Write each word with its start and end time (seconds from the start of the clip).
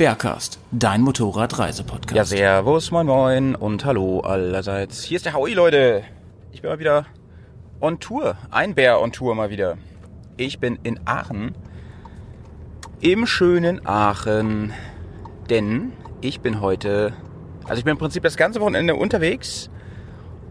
Bergcast, 0.00 0.58
dein 0.72 1.02
Motorradreisepodcast. 1.02 2.16
Ja, 2.16 2.24
servus, 2.24 2.90
moin 2.90 3.06
moin 3.06 3.54
und 3.54 3.84
hallo 3.84 4.20
allerseits. 4.20 5.04
Hier 5.04 5.16
ist 5.16 5.26
der 5.26 5.34
Howie, 5.34 5.52
Leute. 5.52 6.04
Ich 6.52 6.62
bin 6.62 6.70
mal 6.70 6.78
wieder 6.78 7.04
on 7.82 8.00
Tour. 8.00 8.38
Ein 8.50 8.74
Bär 8.74 8.98
on 9.02 9.12
Tour 9.12 9.34
mal 9.34 9.50
wieder. 9.50 9.76
Ich 10.38 10.58
bin 10.58 10.78
in 10.84 11.00
Aachen. 11.04 11.54
Im 13.02 13.26
schönen 13.26 13.86
Aachen. 13.86 14.72
Denn 15.50 15.92
ich 16.22 16.40
bin 16.40 16.62
heute, 16.62 17.12
also 17.64 17.80
ich 17.80 17.84
bin 17.84 17.92
im 17.92 17.98
Prinzip 17.98 18.22
das 18.22 18.38
ganze 18.38 18.62
Wochenende 18.62 18.94
unterwegs, 18.94 19.68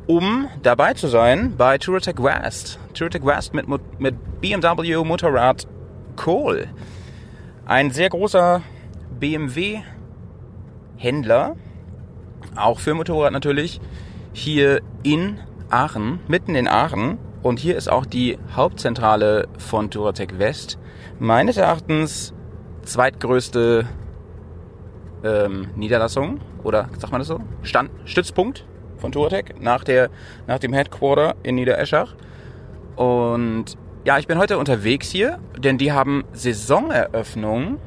um 0.06 0.48
dabei 0.62 0.94
zu 0.94 1.08
sein 1.08 1.56
bei 1.58 1.80
Touratech 1.80 2.22
West. 2.22 2.78
Touratech 2.94 3.26
West 3.26 3.56
mit, 3.56 3.68
mit 4.00 4.42
BMW 4.42 5.04
Motorrad 5.04 5.66
Kohl. 6.16 6.68
Ein 7.66 7.90
sehr 7.90 8.10
großer 8.10 8.62
BMW 9.20 9.82
Händler, 10.98 11.56
auch 12.56 12.80
für 12.80 12.94
Motorrad 12.94 13.32
natürlich, 13.32 13.80
hier 14.34 14.82
in 15.04 15.40
Aachen, 15.70 16.20
mitten 16.28 16.56
in 16.56 16.68
Aachen. 16.68 17.18
Und 17.42 17.60
hier 17.60 17.78
ist 17.78 17.90
auch 17.90 18.06
die 18.06 18.38
Hauptzentrale 18.54 19.48
von 19.58 19.90
Touratech 19.90 20.38
West. 20.40 20.78
Meines 21.20 21.56
Erachtens 21.56 22.34
zweitgrößte 22.84 23.86
ähm, 25.24 25.70
Niederlassung 25.76 26.42
oder 26.64 26.90
sagt 26.98 27.12
man 27.12 27.20
das 27.20 27.28
so? 27.28 27.40
Stand, 27.62 27.92
Stützpunkt 28.06 28.66
von 28.98 29.12
Touratech 29.12 29.56
nach, 29.60 29.86
nach 30.48 30.60
dem 30.60 30.74
Headquarter 30.74 31.36
in 31.44 31.56
Niedereschach. 31.56 32.16
Und 32.96 33.78
ja, 34.04 34.18
ich 34.18 34.28
bin 34.28 34.38
heute 34.38 34.58
unterwegs 34.58 35.10
hier, 35.10 35.40
denn 35.58 35.78
die 35.78 35.92
haben 35.94 36.26
Saisoneröffnung 36.34 37.80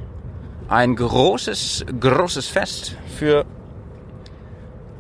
ein 0.69 0.97
großes, 0.97 1.87
großes 1.99 2.49
Fest 2.49 2.97
für 3.19 3.45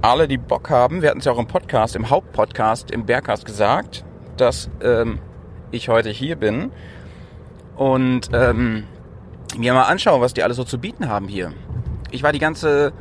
alle, 0.02 0.27
die 0.28 0.38
Bock 0.38 0.69
haben. 0.70 1.02
Wir 1.02 1.10
hatten 1.10 1.20
es 1.20 1.24
ja 1.24 1.32
auch 1.32 1.38
im 1.38 1.46
Podcast, 1.46 1.96
im 1.96 2.10
Hauptpodcast, 2.10 2.91
im 2.91 3.06
Bergcast 3.06 3.44
gesagt, 3.44 4.04
dass 4.36 4.69
ähm, 4.82 5.19
ich 5.70 5.88
heute 5.88 6.10
hier 6.10 6.36
bin 6.36 6.72
und 7.77 8.30
ähm, 8.32 8.84
mir 9.56 9.74
mal 9.74 9.84
anschauen, 9.84 10.20
was 10.20 10.34
die 10.34 10.42
alles 10.42 10.56
so 10.56 10.64
zu 10.64 10.78
bieten 10.78 11.08
haben 11.08 11.28
hier. 11.28 11.52
Ich 12.10 12.22
war 12.22 12.32
die 12.32 12.38
ganze, 12.38 12.92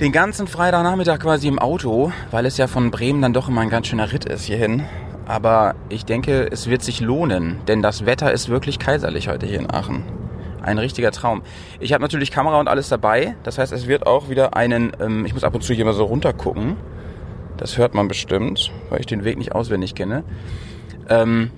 den 0.00 0.12
ganzen 0.12 0.46
Freitagnachmittag 0.46 1.20
quasi 1.20 1.48
im 1.48 1.58
Auto, 1.58 2.12
weil 2.30 2.46
es 2.46 2.56
ja 2.56 2.66
von 2.66 2.90
Bremen 2.90 3.22
dann 3.22 3.32
doch 3.32 3.48
immer 3.48 3.60
ein 3.60 3.70
ganz 3.70 3.86
schöner 3.86 4.12
Ritt 4.12 4.24
ist 4.24 4.44
hierhin. 4.44 4.84
Aber 5.26 5.74
ich 5.88 6.04
denke, 6.04 6.48
es 6.50 6.68
wird 6.68 6.82
sich 6.82 7.00
lohnen, 7.00 7.60
denn 7.68 7.80
das 7.80 8.06
Wetter 8.06 8.32
ist 8.32 8.48
wirklich 8.48 8.78
kaiserlich 8.78 9.28
heute 9.28 9.46
hier 9.46 9.60
in 9.60 9.72
Aachen. 9.72 10.21
Ein 10.62 10.78
richtiger 10.78 11.10
Traum. 11.10 11.42
Ich 11.80 11.92
habe 11.92 12.02
natürlich 12.02 12.30
Kamera 12.30 12.60
und 12.60 12.68
alles 12.68 12.88
dabei. 12.88 13.34
Das 13.42 13.58
heißt, 13.58 13.72
es 13.72 13.88
wird 13.88 14.06
auch 14.06 14.30
wieder 14.30 14.56
einen. 14.56 14.92
Ähm, 15.00 15.26
ich 15.26 15.34
muss 15.34 15.44
ab 15.44 15.54
und 15.54 15.62
zu 15.62 15.74
hier 15.74 15.84
mal 15.84 15.92
so 15.92 16.04
runtergucken. 16.04 16.76
Das 17.56 17.78
hört 17.78 17.94
man 17.94 18.08
bestimmt, 18.08 18.72
weil 18.88 19.00
ich 19.00 19.06
den 19.06 19.24
Weg 19.24 19.38
nicht 19.38 19.52
auswendig 19.52 19.94
kenne. 19.94 20.24
Ähm, 21.08 21.50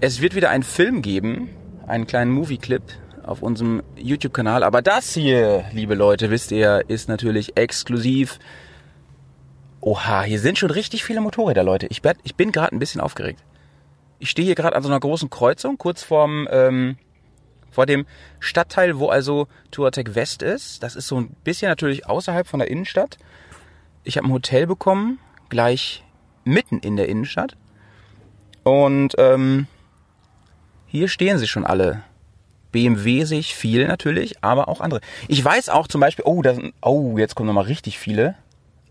es 0.00 0.20
wird 0.20 0.34
wieder 0.34 0.50
einen 0.50 0.62
Film 0.62 1.02
geben, 1.02 1.50
einen 1.86 2.06
kleinen 2.06 2.30
Movie-Clip 2.30 2.82
auf 3.24 3.42
unserem 3.42 3.82
YouTube-Kanal. 3.96 4.62
Aber 4.62 4.82
das 4.82 5.12
hier, 5.12 5.64
liebe 5.72 5.94
Leute, 5.94 6.30
wisst 6.30 6.52
ihr, 6.52 6.84
ist 6.88 7.08
natürlich 7.08 7.56
exklusiv. 7.56 8.38
Oha, 9.80 10.22
hier 10.22 10.40
sind 10.40 10.58
schon 10.58 10.70
richtig 10.70 11.04
viele 11.04 11.20
Motorräder, 11.20 11.64
Leute. 11.64 11.86
Ich, 11.88 12.02
ich 12.22 12.34
bin 12.36 12.52
gerade 12.52 12.74
ein 12.74 12.78
bisschen 12.78 13.00
aufgeregt. 13.00 13.42
Ich 14.18 14.30
stehe 14.30 14.46
hier 14.46 14.54
gerade 14.54 14.76
an 14.76 14.82
so 14.82 14.88
einer 14.88 15.00
großen 15.00 15.30
Kreuzung, 15.30 15.78
kurz 15.78 16.02
vorm, 16.02 16.48
ähm, 16.50 16.96
vor 17.76 17.84
dem 17.84 18.06
Stadtteil, 18.40 18.98
wo 18.98 19.10
also 19.10 19.48
Touratech 19.70 20.14
West 20.14 20.40
ist. 20.40 20.82
Das 20.82 20.96
ist 20.96 21.08
so 21.08 21.20
ein 21.20 21.28
bisschen 21.44 21.68
natürlich 21.68 22.06
außerhalb 22.06 22.46
von 22.46 22.58
der 22.58 22.70
Innenstadt. 22.70 23.18
Ich 24.02 24.16
habe 24.16 24.26
ein 24.26 24.32
Hotel 24.32 24.66
bekommen, 24.66 25.18
gleich 25.50 26.02
mitten 26.44 26.78
in 26.78 26.96
der 26.96 27.10
Innenstadt. 27.10 27.54
Und 28.62 29.14
ähm, 29.18 29.66
hier 30.86 31.08
stehen 31.08 31.36
sie 31.36 31.46
schon 31.46 31.66
alle. 31.66 32.02
BMW 32.72 33.24
sehe 33.24 33.40
ich 33.40 33.54
viel 33.54 33.86
natürlich, 33.86 34.42
aber 34.42 34.68
auch 34.68 34.80
andere. 34.80 35.02
Ich 35.28 35.44
weiß 35.44 35.68
auch 35.68 35.86
zum 35.86 36.00
Beispiel, 36.00 36.24
oh, 36.24 36.40
da 36.40 36.54
sind, 36.54 36.72
oh, 36.80 37.18
jetzt 37.18 37.34
kommen 37.34 37.48
nochmal 37.48 37.64
richtig 37.64 37.98
viele. 37.98 38.36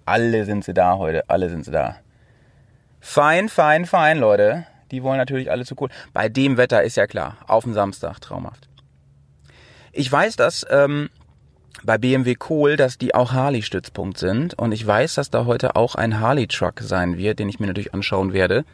Alle 0.05 0.45
sind 0.45 0.63
sie 0.63 0.75
da 0.75 0.99
heute, 0.99 1.27
alle 1.27 1.49
sind 1.49 1.65
sie 1.65 1.71
da. 1.71 1.95
Fein, 2.99 3.49
fein, 3.49 3.87
fein, 3.87 4.19
Leute. 4.19 4.67
Die 4.91 5.01
wollen 5.01 5.17
natürlich 5.17 5.49
alle 5.49 5.65
zu 5.65 5.75
cool. 5.79 5.89
Bei 6.13 6.29
dem 6.29 6.57
Wetter 6.57 6.83
ist 6.83 6.97
ja 6.97 7.07
klar, 7.07 7.37
auf 7.47 7.63
dem 7.63 7.73
Samstag, 7.73 8.19
traumhaft. 8.19 8.69
Ich 9.97 10.11
weiß, 10.11 10.35
dass 10.35 10.65
ähm, 10.69 11.09
bei 11.83 11.97
BMW 11.97 12.35
Kohl, 12.35 12.75
dass 12.75 12.97
die 12.97 13.15
auch 13.15 13.31
Harley-Stützpunkt 13.31 14.17
sind. 14.17 14.53
Und 14.53 14.73
ich 14.73 14.85
weiß, 14.85 15.15
dass 15.15 15.29
da 15.29 15.45
heute 15.45 15.77
auch 15.77 15.95
ein 15.95 16.19
Harley-Truck 16.19 16.81
sein 16.81 17.17
wird, 17.17 17.39
den 17.39 17.47
ich 17.47 17.61
mir 17.61 17.67
natürlich 17.67 17.93
anschauen 17.93 18.33
werde. 18.33 18.65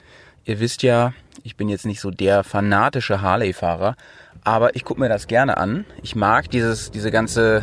Ihr 0.45 0.59
wisst 0.59 0.81
ja, 0.81 1.13
ich 1.43 1.55
bin 1.55 1.69
jetzt 1.69 1.85
nicht 1.85 2.01
so 2.01 2.09
der 2.09 2.43
fanatische 2.43 3.21
Harley-Fahrer, 3.21 3.95
aber 4.43 4.75
ich 4.75 4.83
gucke 4.83 4.99
mir 4.99 5.09
das 5.09 5.27
gerne 5.27 5.57
an. 5.57 5.85
Ich 6.01 6.15
mag 6.15 6.49
dieses, 6.49 6.89
diese 6.89 7.11
ganze, 7.11 7.61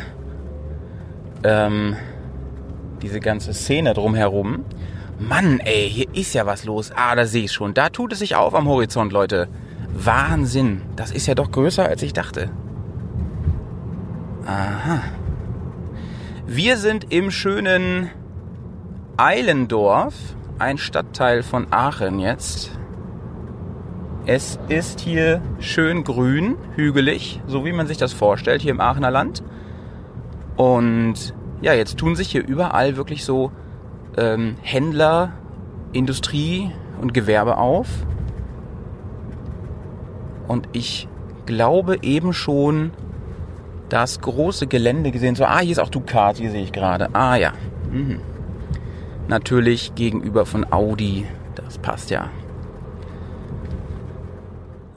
ähm, 1.42 1.96
diese 3.02 3.18
ganze 3.18 3.54
Szene 3.54 3.92
drumherum. 3.92 4.64
Mann, 5.18 5.58
ey, 5.58 5.90
hier 5.90 6.06
ist 6.14 6.32
ja 6.32 6.46
was 6.46 6.64
los. 6.64 6.92
Ah, 6.94 7.16
da 7.16 7.26
sehe 7.26 7.46
ich 7.46 7.52
schon. 7.52 7.74
Da 7.74 7.88
tut 7.88 8.12
es 8.12 8.20
sich 8.20 8.36
auf 8.36 8.54
am 8.54 8.68
Horizont, 8.68 9.12
Leute. 9.12 9.48
Wahnsinn. 9.92 10.82
Das 10.94 11.10
ist 11.10 11.26
ja 11.26 11.34
doch 11.34 11.50
größer, 11.50 11.84
als 11.84 12.02
ich 12.02 12.12
dachte. 12.12 12.50
Aha. 14.48 15.02
Wir 16.46 16.78
sind 16.78 17.12
im 17.12 17.30
schönen 17.30 18.08
Eilendorf, 19.18 20.14
ein 20.58 20.78
Stadtteil 20.78 21.42
von 21.42 21.66
Aachen 21.70 22.18
jetzt. 22.18 22.70
Es 24.24 24.58
ist 24.70 25.00
hier 25.00 25.42
schön 25.58 26.02
grün, 26.02 26.56
hügelig, 26.76 27.42
so 27.46 27.66
wie 27.66 27.72
man 27.72 27.86
sich 27.86 27.98
das 27.98 28.14
vorstellt 28.14 28.62
hier 28.62 28.70
im 28.70 28.80
Aachener 28.80 29.10
Land. 29.10 29.42
Und 30.56 31.34
ja, 31.60 31.74
jetzt 31.74 31.98
tun 31.98 32.16
sich 32.16 32.30
hier 32.30 32.46
überall 32.46 32.96
wirklich 32.96 33.26
so 33.26 33.52
ähm, 34.16 34.56
Händler, 34.62 35.32
Industrie 35.92 36.72
und 37.02 37.12
Gewerbe 37.12 37.58
auf. 37.58 37.88
Und 40.46 40.70
ich 40.72 41.06
glaube 41.44 41.98
eben 42.00 42.32
schon 42.32 42.92
das 43.88 44.20
große 44.20 44.66
Gelände 44.66 45.10
gesehen. 45.10 45.34
So, 45.34 45.44
ah, 45.44 45.60
hier 45.60 45.72
ist 45.72 45.78
auch 45.78 45.90
Ducati, 45.90 46.48
sehe 46.48 46.62
ich 46.62 46.72
gerade. 46.72 47.14
Ah 47.14 47.36
ja. 47.36 47.52
Mhm. 47.90 48.20
Natürlich 49.28 49.94
gegenüber 49.94 50.46
von 50.46 50.70
Audi. 50.72 51.26
Das 51.54 51.78
passt 51.78 52.10
ja. 52.10 52.30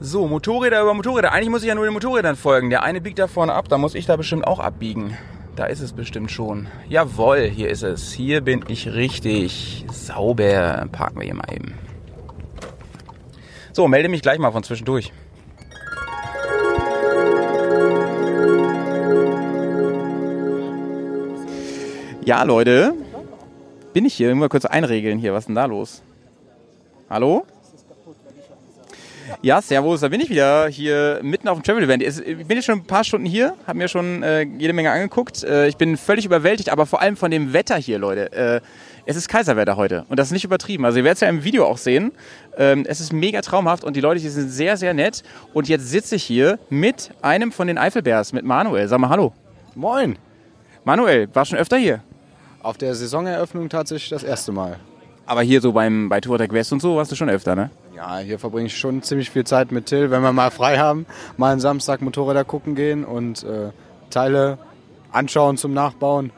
So, 0.00 0.26
Motorräder 0.26 0.82
über 0.82 0.94
Motorräder. 0.94 1.32
Eigentlich 1.32 1.50
muss 1.50 1.62
ich 1.62 1.68
ja 1.68 1.74
nur 1.74 1.84
den 1.84 1.92
Motorrädern 1.92 2.34
folgen. 2.34 2.70
Der 2.70 2.82
eine 2.82 3.00
biegt 3.00 3.18
da 3.18 3.28
vorne 3.28 3.52
ab, 3.52 3.68
da 3.68 3.78
muss 3.78 3.94
ich 3.94 4.06
da 4.06 4.16
bestimmt 4.16 4.46
auch 4.46 4.58
abbiegen. 4.58 5.16
Da 5.54 5.66
ist 5.66 5.80
es 5.80 5.92
bestimmt 5.92 6.30
schon. 6.30 6.66
Jawohl, 6.88 7.42
hier 7.42 7.68
ist 7.68 7.82
es. 7.82 8.12
Hier 8.12 8.40
bin 8.40 8.64
ich 8.68 8.94
richtig. 8.94 9.84
Sauber. 9.92 10.86
Parken 10.90 11.18
wir 11.18 11.26
hier 11.26 11.34
mal 11.34 11.52
eben. 11.52 11.74
So, 13.72 13.86
melde 13.86 14.08
mich 14.08 14.22
gleich 14.22 14.38
mal 14.38 14.50
von 14.50 14.62
zwischendurch. 14.62 15.12
Ja, 22.24 22.42
Leute. 22.44 22.94
Bin 23.92 24.04
ich 24.04 24.14
hier? 24.14 24.34
Mal 24.34 24.48
kurz 24.48 24.64
einregeln 24.64 25.18
hier. 25.18 25.32
Was 25.32 25.40
ist 25.42 25.46
denn 25.48 25.54
da 25.56 25.64
los? 25.66 26.02
Hallo? 27.10 27.44
Ja, 29.40 29.60
servus, 29.62 30.00
da 30.00 30.08
bin 30.08 30.20
ich 30.20 30.28
wieder 30.30 30.68
hier 30.68 31.18
mitten 31.22 31.48
auf 31.48 31.58
dem 31.58 31.62
Travel-Event. 31.64 32.02
Es- 32.02 32.20
Ich 32.20 32.46
bin 32.46 32.56
jetzt 32.56 32.66
schon 32.66 32.80
ein 32.80 32.84
paar 32.84 33.02
Stunden 33.02 33.26
hier, 33.26 33.54
habe 33.66 33.78
mir 33.78 33.88
schon 33.88 34.22
äh, 34.22 34.42
jede 34.42 34.72
Menge 34.72 34.90
angeguckt. 34.90 35.42
Äh, 35.42 35.68
ich 35.68 35.76
bin 35.76 35.96
völlig 35.96 36.24
überwältigt, 36.26 36.70
aber 36.70 36.86
vor 36.86 37.00
allem 37.00 37.16
von 37.16 37.30
dem 37.30 37.52
Wetter 37.52 37.76
hier, 37.76 37.98
Leute. 37.98 38.32
Äh, 38.32 38.60
es 39.06 39.16
ist 39.16 39.28
Kaiserwetter 39.28 39.76
heute 39.76 40.04
und 40.08 40.18
das 40.18 40.28
ist 40.28 40.32
nicht 40.32 40.44
übertrieben. 40.44 40.84
Also 40.84 40.98
ihr 40.98 41.04
werdet 41.04 41.16
es 41.16 41.20
ja 41.22 41.28
im 41.28 41.44
Video 41.44 41.64
auch 41.66 41.78
sehen. 41.78 42.12
Ähm, 42.56 42.84
es 42.86 43.00
ist 43.00 43.12
mega 43.12 43.40
traumhaft 43.40 43.84
und 43.84 43.96
die 43.96 44.00
Leute 44.00 44.20
hier 44.20 44.30
sind 44.30 44.48
sehr, 44.50 44.76
sehr 44.76 44.94
nett. 44.94 45.22
Und 45.54 45.68
jetzt 45.68 45.88
sitze 45.88 46.16
ich 46.16 46.22
hier 46.24 46.58
mit 46.68 47.10
einem 47.22 47.52
von 47.52 47.66
den 47.66 47.78
Eifelbärs, 47.78 48.32
mit 48.32 48.44
Manuel. 48.44 48.86
Sag 48.86 49.00
mal 49.00 49.08
Hallo. 49.08 49.32
Moin! 49.74 50.18
Manuel, 50.84 51.28
war 51.34 51.44
schon 51.46 51.58
öfter 51.58 51.78
hier? 51.78 52.02
Auf 52.62 52.78
der 52.78 52.94
Saisoneröffnung 52.94 53.68
tatsächlich 53.68 54.10
das 54.10 54.22
erste 54.22 54.52
Mal. 54.52 54.78
Aber 55.26 55.42
hier 55.42 55.60
so 55.60 55.72
beim, 55.72 56.08
bei 56.08 56.20
Tourtech 56.20 56.52
West 56.52 56.72
und 56.72 56.80
so 56.80 56.96
warst 56.96 57.10
du 57.10 57.16
schon 57.16 57.28
öfter, 57.28 57.56
ne? 57.56 57.70
Ja, 57.96 58.18
hier 58.18 58.38
verbringe 58.38 58.66
ich 58.66 58.76
schon 58.76 59.02
ziemlich 59.02 59.30
viel 59.30 59.44
Zeit 59.44 59.72
mit 59.72 59.86
Till, 59.86 60.10
wenn 60.10 60.22
wir 60.22 60.32
mal 60.32 60.50
frei 60.50 60.78
haben, 60.78 61.06
mal 61.36 61.52
einen 61.52 61.60
Samstag 61.60 62.02
Motorräder 62.02 62.44
gucken 62.44 62.74
gehen 62.74 63.04
und 63.04 63.42
äh, 63.42 63.70
Teile 64.10 64.58
anschauen 65.10 65.56
zum 65.56 65.74
Nachbauen. 65.74 66.30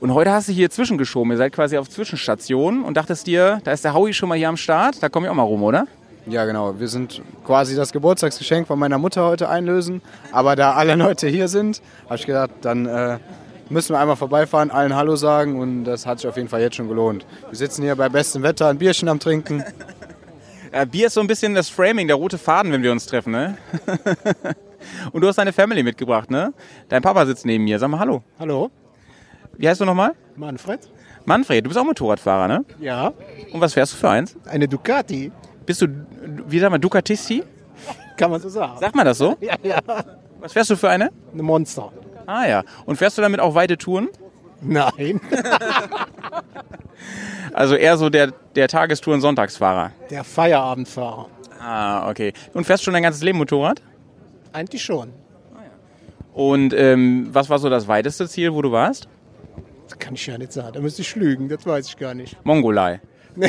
Und 0.00 0.14
heute 0.14 0.32
hast 0.32 0.48
du 0.48 0.52
hier 0.52 0.70
zwischengeschoben. 0.70 1.32
Ihr 1.32 1.38
seid 1.38 1.52
quasi 1.52 1.78
auf 1.78 1.88
Zwischenstation 1.88 2.82
und 2.84 2.96
dachtest 2.96 3.26
dir, 3.26 3.60
da 3.64 3.72
ist 3.72 3.84
der 3.84 3.94
Howie 3.94 4.12
schon 4.12 4.28
mal 4.28 4.38
hier 4.38 4.48
am 4.48 4.56
Start, 4.56 5.02
da 5.02 5.08
komme 5.08 5.26
ich 5.26 5.30
auch 5.30 5.36
mal 5.36 5.42
rum, 5.42 5.62
oder? 5.62 5.86
Ja, 6.26 6.44
genau. 6.44 6.78
Wir 6.78 6.88
sind 6.88 7.20
quasi 7.44 7.74
das 7.74 7.90
Geburtstagsgeschenk 7.92 8.68
von 8.68 8.78
meiner 8.78 8.98
Mutter 8.98 9.24
heute 9.24 9.48
einlösen. 9.48 10.02
Aber 10.30 10.54
da 10.54 10.74
alle 10.74 10.94
Leute 10.94 11.26
hier 11.26 11.48
sind, 11.48 11.82
habe 12.04 12.16
ich 12.16 12.26
gedacht, 12.26 12.50
dann 12.60 12.86
äh, 12.86 13.18
müssen 13.72 13.94
wir 13.94 13.98
einmal 14.00 14.16
vorbeifahren, 14.16 14.70
allen 14.70 14.94
Hallo 14.94 15.16
sagen 15.16 15.58
und 15.58 15.84
das 15.84 16.06
hat 16.06 16.18
sich 16.20 16.28
auf 16.28 16.36
jeden 16.36 16.48
Fall 16.48 16.60
jetzt 16.60 16.76
schon 16.76 16.88
gelohnt. 16.88 17.26
Wir 17.48 17.56
sitzen 17.56 17.82
hier 17.82 17.96
bei 17.96 18.08
bestem 18.08 18.42
Wetter, 18.42 18.68
ein 18.68 18.78
Bierchen 18.78 19.08
am 19.08 19.18
Trinken. 19.18 19.64
Äh, 20.70 20.86
Bier 20.86 21.08
ist 21.08 21.14
so 21.14 21.20
ein 21.20 21.26
bisschen 21.26 21.54
das 21.54 21.68
Framing, 21.68 22.06
der 22.06 22.16
rote 22.16 22.38
Faden, 22.38 22.72
wenn 22.72 22.82
wir 22.82 22.92
uns 22.92 23.06
treffen, 23.06 23.32
ne? 23.32 23.58
und 25.12 25.20
du 25.20 25.28
hast 25.28 25.36
deine 25.36 25.52
Family 25.52 25.82
mitgebracht, 25.82 26.30
ne? 26.30 26.54
Dein 26.88 27.02
Papa 27.02 27.26
sitzt 27.26 27.44
neben 27.44 27.64
mir. 27.64 27.78
Sag 27.78 27.88
mal 27.88 27.98
Hallo. 27.98 28.22
Hallo, 28.38 28.70
Wie 29.58 29.68
heißt 29.68 29.80
du 29.80 29.84
nochmal? 29.84 30.12
Manfred. 30.36 30.80
Manfred, 31.26 31.64
du 31.64 31.68
bist 31.68 31.78
auch 31.78 31.84
Motorradfahrer, 31.84 32.48
ne? 32.48 32.64
Ja, 32.80 33.12
Und 33.52 33.60
was 33.60 33.74
fährst 33.74 33.92
du 33.92 33.96
für 33.98 34.08
eins? 34.08 34.34
eine 34.46 34.66
Ducati, 34.66 35.30
Bist 35.66 35.82
du, 35.82 35.86
wie 36.48 36.58
sag 36.58 36.70
mal, 36.70 36.78
Ducatisti? 36.78 37.44
kann 38.16 38.30
man 38.30 38.40
so 38.40 38.48
sagen. 38.48 38.78
Sagt 38.80 38.94
man 38.94 39.04
das 39.04 39.18
so? 39.18 39.36
Ja, 39.40 39.54
ja, 39.62 39.78
Was 40.40 40.52
fährst 40.54 40.70
du 40.70 40.76
für 40.76 40.88
eine? 40.88 41.10
eine 41.32 41.42
Monster. 41.42 41.92
Ah 42.26 42.46
ja. 42.46 42.62
Und 42.86 42.96
fährst 42.96 43.18
du 43.18 43.22
damit 43.22 43.40
auch 43.40 43.54
weite 43.54 43.76
Touren? 43.78 44.08
Nein, 44.60 45.20
Also 47.52 47.74
eher 47.74 47.96
so 47.96 48.08
der, 48.10 48.32
der 48.54 48.68
Tagestour- 48.68 49.14
und 49.14 49.20
Sonntagsfahrer. 49.20 49.90
der 50.10 50.24
Feierabendfahrer. 50.24 51.26
Ah, 51.60 52.08
okay. 52.08 52.32
Und 52.54 52.64
fährst 52.64 52.84
schon 52.84 52.94
dein 52.94 53.02
ganzes 53.02 53.22
Leben 53.22 53.38
Motorrad? 53.38 53.82
Eigentlich 54.52 54.82
schon. 54.82 55.12
Und 56.32 56.72
ähm, 56.74 57.28
was 57.32 57.50
war 57.50 57.58
so 57.58 57.68
das 57.68 57.88
weiteste 57.88 58.26
Ziel, 58.28 58.54
wo 58.54 58.62
du 58.62 58.72
warst? 58.72 59.06
Das 59.88 59.98
kann 59.98 60.14
ich 60.14 60.26
ja 60.26 60.38
nicht 60.38 60.52
sagen. 60.52 60.72
Da 60.72 60.80
müsste 60.80 61.02
ich 61.02 61.14
lügen, 61.14 61.48
das 61.48 61.66
weiß 61.66 61.86
ich 61.88 61.96
gar 61.98 62.14
nicht. 62.14 62.36
Mongolei. 62.44 63.00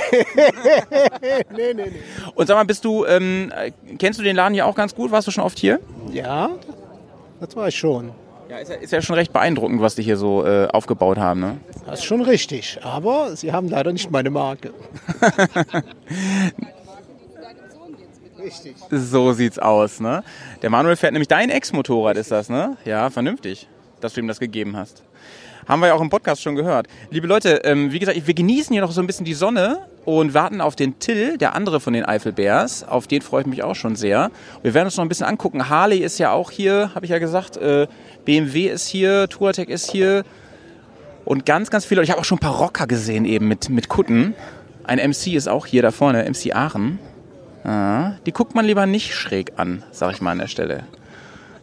Nee, 1.56 1.74
nee, 1.74 1.74
nee. 1.74 1.92
Und 2.36 2.48
sag 2.48 2.56
mal, 2.56 2.64
bist 2.66 2.86
du, 2.86 3.06
ähm, 3.06 3.52
äh, 3.56 3.72
kennst 3.98 4.18
du 4.20 4.24
den 4.24 4.36
Laden 4.36 4.54
hier 4.54 4.66
auch 4.66 4.76
ganz 4.76 4.96
gut? 4.96 5.12
Warst 5.12 5.28
du 5.28 5.32
schon 5.32 5.44
oft 5.44 5.60
hier? 5.60 5.80
Ja, 6.12 6.50
das 7.42 7.56
weiß 7.56 7.70
ich 7.74 7.80
schon. 7.80 8.12
Ja, 8.54 8.60
ist 8.60 8.70
ja, 8.70 8.76
ist 8.76 8.92
ja 8.92 9.02
schon 9.02 9.16
recht 9.16 9.34
beeindruckend, 9.34 9.82
was 9.82 9.96
die 9.96 10.04
hier 10.04 10.16
so 10.16 10.46
äh, 10.46 10.68
aufgebaut 10.68 11.18
haben, 11.18 11.40
ne? 11.40 11.58
Das 11.88 11.98
ist 12.00 12.06
schon 12.06 12.22
richtig. 12.22 12.78
Aber 12.84 13.36
sie 13.36 13.52
haben 13.52 13.68
leider 13.68 13.92
nicht 13.92 14.12
meine 14.12 14.30
Marke. 14.30 14.76
richtig. 18.38 18.76
So 18.92 19.34
sieht's 19.34 19.58
aus, 19.58 20.00
ne? 20.00 20.24
Der 20.62 20.70
Manuel 20.70 20.98
fährt 20.98 21.14
nämlich 21.14 21.30
dein 21.30 21.50
Ex-Motorrad, 21.50 22.16
ist 22.16 22.30
das, 22.30 22.48
ne? 22.48 22.78
Ja, 22.86 23.10
vernünftig, 23.10 23.68
dass 24.02 24.14
du 24.14 24.22
ihm 24.22 24.28
das 24.28 24.40
gegeben 24.40 24.78
hast. 24.78 25.02
Haben 25.68 25.82
wir 25.82 25.88
ja 25.88 25.94
auch 25.94 26.02
im 26.02 26.10
Podcast 26.10 26.42
schon 26.42 26.56
gehört. 26.56 26.88
Liebe 27.10 27.28
Leute, 27.28 27.62
ähm, 27.64 27.92
wie 27.92 28.00
gesagt, 28.00 28.26
wir 28.26 28.34
genießen 28.34 28.74
hier 28.74 28.82
noch 28.82 28.92
so 28.92 29.02
ein 29.02 29.08
bisschen 29.08 29.26
die 29.26 29.34
Sonne 29.34 29.80
und 30.06 30.34
warten 30.34 30.62
auf 30.62 30.76
den 30.76 31.00
Till, 31.00 31.38
der 31.38 31.56
andere 31.56 31.80
von 31.80 31.94
den 31.94 32.06
Eifelbears. 32.06 32.88
Auf 32.88 33.08
den 33.08 33.22
freue 33.22 33.42
ich 33.42 33.48
mich 33.48 33.64
auch 33.64 33.76
schon 33.76 33.96
sehr. 33.96 34.32
Wir 34.62 34.74
werden 34.74 34.88
uns 34.88 34.98
noch 34.98 35.06
ein 35.06 35.10
bisschen 35.10 35.26
angucken. 35.26 35.70
Harley 35.70 36.00
ist 36.00 36.18
ja 36.18 36.32
auch 36.32 36.52
hier, 36.52 36.92
habe 36.94 37.06
ich 37.06 37.12
ja 37.12 37.20
gesagt. 37.20 37.58
Äh, 37.58 37.88
BMW 38.26 38.68
ist 38.68 38.88
hier, 38.88 39.28
Touratec 39.30 39.70
ist 39.70 39.90
hier. 39.90 40.24
Und 41.26 41.46
ganz, 41.46 41.70
ganz 41.70 41.86
viele. 41.86 42.04
Ich 42.04 42.12
habe 42.12 42.20
auch 42.20 42.26
schon 42.26 42.38
ein 42.38 42.42
paar 42.42 42.58
Rocker 42.58 42.88
gesehen 42.88 43.26
eben 43.26 43.48
mit, 43.48 43.70
mit 43.70 43.88
Kutten. 43.88 44.36
Ein 44.84 44.98
MC 44.98 45.28
ist 45.28 45.48
auch 45.48 45.66
hier 45.66 45.82
da 45.82 45.92
vorne, 45.92 46.30
MC 46.30 46.54
Aachen. 46.54 47.00
Ah, 47.64 48.14
die 48.26 48.34
guckt 48.34 48.56
man 48.56 48.66
lieber 48.66 48.86
nicht 48.86 49.14
schräg 49.14 49.54
an, 49.56 49.84
sag 49.92 50.12
ich 50.12 50.22
mal 50.22 50.32
an 50.32 50.40
der 50.40 50.48
Stelle. 50.48 50.84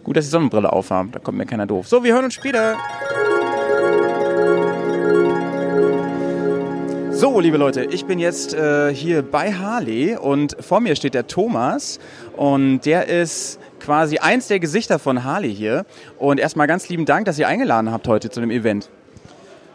Gut, 0.02 0.16
dass 0.16 0.24
ich 0.24 0.30
Sonnenbrille 0.30 0.72
aufhabe, 0.72 1.10
da 1.12 1.18
kommt 1.18 1.36
mir 1.36 1.44
keiner 1.44 1.66
doof. 1.66 1.86
So, 1.86 2.02
wir 2.02 2.14
hören 2.14 2.24
uns 2.24 2.34
später. 2.34 2.78
So, 7.20 7.38
liebe 7.38 7.58
Leute, 7.58 7.84
ich 7.84 8.06
bin 8.06 8.18
jetzt 8.18 8.54
äh, 8.54 8.94
hier 8.94 9.20
bei 9.20 9.52
Harley 9.52 10.16
und 10.16 10.56
vor 10.58 10.80
mir 10.80 10.96
steht 10.96 11.12
der 11.12 11.26
Thomas 11.26 11.98
und 12.34 12.86
der 12.86 13.08
ist 13.08 13.60
quasi 13.78 14.16
eins 14.16 14.48
der 14.48 14.58
Gesichter 14.58 14.98
von 14.98 15.22
Harley 15.22 15.54
hier. 15.54 15.84
Und 16.18 16.40
erstmal 16.40 16.66
ganz 16.66 16.88
lieben 16.88 17.04
Dank, 17.04 17.26
dass 17.26 17.38
ihr 17.38 17.46
eingeladen 17.46 17.92
habt 17.92 18.08
heute 18.08 18.30
zu 18.30 18.40
dem 18.40 18.50
Event. 18.50 18.88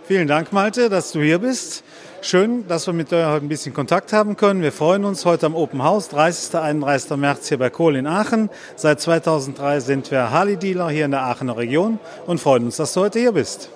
Vielen 0.08 0.28
Dank, 0.28 0.54
Malte, 0.54 0.90
dass 0.90 1.12
du 1.12 1.22
hier 1.22 1.38
bist. 1.38 1.84
Schön, 2.24 2.68
dass 2.68 2.88
wir 2.88 2.96
mit 2.96 3.12
dir 3.12 3.30
heute 3.30 3.46
ein 3.46 3.48
bisschen 3.48 3.76
Kontakt 3.76 4.12
haben 4.12 4.38
können. 4.38 4.64
Wir 4.64 4.72
freuen 4.72 5.06
uns 5.06 5.24
heute 5.24 5.46
am 5.46 5.54
Open 5.54 5.84
House, 5.84 6.10
30. 6.10 6.58
31. 6.60 7.16
März 7.16 7.50
hier 7.50 7.60
bei 7.60 7.70
Kohl 7.70 7.96
in 7.96 8.08
Aachen. 8.08 8.50
Seit 8.76 9.00
2003 9.02 9.82
sind 9.82 10.10
wir 10.10 10.32
Harley-Dealer 10.32 10.90
hier 10.90 11.06
in 11.06 11.12
der 11.12 11.22
Aachener 11.22 11.58
Region 11.58 12.00
und 12.26 12.40
freuen 12.40 12.66
uns, 12.66 12.78
dass 12.78 12.94
du 12.94 13.02
heute 13.02 13.20
hier 13.20 13.34
bist. 13.34 13.70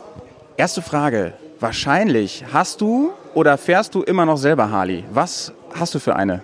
Erste 0.58 0.82
Frage. 0.82 1.34
Wahrscheinlich 1.60 2.46
hast 2.54 2.80
du 2.80 3.12
oder 3.34 3.58
fährst 3.58 3.94
du 3.94 4.02
immer 4.04 4.26
noch 4.26 4.38
selber 4.38 4.72
Harley? 4.72 5.04
Was 5.12 5.52
hast 5.74 5.94
du 5.94 6.00
für 6.00 6.16
eine? 6.16 6.42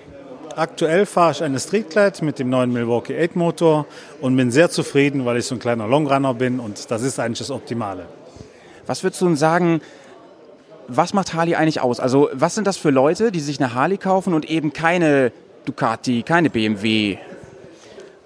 Aktuell 0.57 1.05
fahre 1.05 1.31
ich 1.31 1.41
eine 1.41 1.57
Streetglide 1.57 2.23
mit 2.23 2.37
dem 2.37 2.49
neuen 2.49 2.73
Milwaukee 2.73 3.17
8 3.23 3.37
Motor 3.37 3.85
und 4.19 4.35
bin 4.35 4.51
sehr 4.51 4.69
zufrieden, 4.69 5.25
weil 5.25 5.37
ich 5.37 5.45
so 5.45 5.55
ein 5.55 5.59
kleiner 5.59 5.87
Longrunner 5.87 6.33
bin 6.33 6.59
und 6.59 6.91
das 6.91 7.01
ist 7.01 7.17
eigentlich 7.19 7.39
das 7.39 7.49
Optimale. 7.49 8.07
Was 8.87 9.03
würdest 9.03 9.21
du 9.21 9.27
denn 9.27 9.37
sagen, 9.37 9.79
was 10.89 11.13
macht 11.13 11.33
Harley 11.33 11.55
eigentlich 11.55 11.79
aus? 11.79 12.01
Also 12.01 12.29
was 12.33 12.55
sind 12.55 12.67
das 12.67 12.75
für 12.75 12.89
Leute, 12.89 13.31
die 13.31 13.39
sich 13.39 13.61
eine 13.61 13.73
Harley 13.73 13.97
kaufen 13.97 14.33
und 14.33 14.49
eben 14.49 14.73
keine 14.73 15.31
Ducati, 15.63 16.23
keine 16.23 16.49
BMW? 16.49 17.17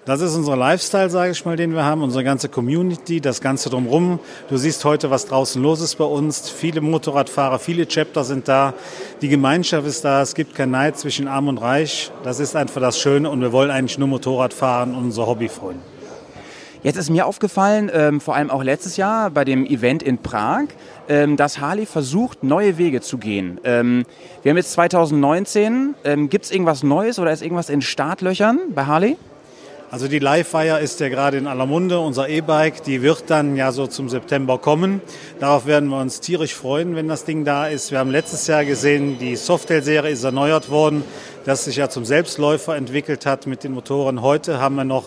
Das 0.06 0.22
ist 0.22 0.34
unser 0.34 0.56
Lifestyle, 0.56 1.10
sage 1.10 1.32
ich 1.32 1.44
mal, 1.44 1.56
den 1.56 1.74
wir 1.74 1.84
haben, 1.84 2.02
unsere 2.02 2.24
ganze 2.24 2.48
Community, 2.48 3.20
das 3.20 3.42
Ganze 3.42 3.68
drumherum. 3.68 4.18
Du 4.48 4.56
siehst 4.56 4.82
heute, 4.86 5.10
was 5.10 5.26
draußen 5.26 5.62
los 5.62 5.82
ist 5.82 5.96
bei 5.96 6.04
uns. 6.04 6.48
Viele 6.48 6.80
Motorradfahrer, 6.80 7.58
viele 7.58 7.86
Chapter 7.86 8.24
sind 8.24 8.48
da. 8.48 8.72
Die 9.20 9.28
Gemeinschaft 9.28 9.86
ist 9.86 10.02
da. 10.02 10.22
Es 10.22 10.34
gibt 10.34 10.54
kein 10.54 10.70
Neid 10.70 10.98
zwischen 10.98 11.28
Arm 11.28 11.48
und 11.48 11.58
Reich. 11.58 12.10
Das 12.22 12.40
ist 12.40 12.56
einfach 12.56 12.80
das 12.80 12.98
Schöne 12.98 13.28
und 13.28 13.42
wir 13.42 13.52
wollen 13.52 13.70
eigentlich 13.70 13.98
nur 13.98 14.08
Motorrad 14.08 14.54
fahren 14.54 14.94
und 14.94 15.04
unser 15.04 15.26
Hobby 15.26 15.50
freuen. 15.50 15.80
Jetzt 16.82 16.96
ist 16.96 17.10
mir 17.10 17.26
aufgefallen, 17.26 17.90
ähm, 17.92 18.22
vor 18.22 18.36
allem 18.36 18.50
auch 18.50 18.62
letztes 18.62 18.96
Jahr 18.96 19.28
bei 19.28 19.44
dem 19.44 19.66
Event 19.66 20.02
in 20.02 20.16
Prag, 20.16 20.64
ähm, 21.10 21.36
dass 21.36 21.60
Harley 21.60 21.84
versucht, 21.84 22.42
neue 22.42 22.78
Wege 22.78 23.02
zu 23.02 23.18
gehen. 23.18 23.60
Ähm, 23.64 24.06
wir 24.42 24.48
haben 24.48 24.56
jetzt 24.56 24.72
2019. 24.72 25.94
Ähm, 26.04 26.30
Gibt 26.30 26.46
es 26.46 26.50
irgendwas 26.50 26.82
Neues 26.82 27.18
oder 27.18 27.32
ist 27.32 27.42
irgendwas 27.42 27.68
in 27.68 27.82
Startlöchern 27.82 28.58
bei 28.74 28.86
Harley? 28.86 29.18
Also 29.92 30.06
die 30.06 30.20
Livewire 30.20 30.78
ist 30.78 31.00
ja 31.00 31.08
gerade 31.08 31.36
in 31.36 31.48
aller 31.48 31.66
Munde, 31.66 31.98
unser 31.98 32.28
E-Bike, 32.28 32.84
die 32.84 33.02
wird 33.02 33.24
dann 33.26 33.56
ja 33.56 33.72
so 33.72 33.88
zum 33.88 34.08
September 34.08 34.56
kommen. 34.58 35.00
Darauf 35.40 35.66
werden 35.66 35.88
wir 35.88 35.98
uns 35.98 36.20
tierisch 36.20 36.54
freuen, 36.54 36.94
wenn 36.94 37.08
das 37.08 37.24
Ding 37.24 37.44
da 37.44 37.66
ist. 37.66 37.90
Wir 37.90 37.98
haben 37.98 38.12
letztes 38.12 38.46
Jahr 38.46 38.64
gesehen, 38.64 39.18
die 39.18 39.34
Softail-Serie 39.34 40.12
ist 40.12 40.22
erneuert 40.22 40.70
worden, 40.70 41.02
das 41.44 41.64
sich 41.64 41.74
ja 41.74 41.88
zum 41.88 42.04
Selbstläufer 42.04 42.76
entwickelt 42.76 43.26
hat 43.26 43.48
mit 43.48 43.64
den 43.64 43.72
Motoren. 43.72 44.22
Heute 44.22 44.60
haben 44.60 44.76
wir 44.76 44.84
noch 44.84 45.06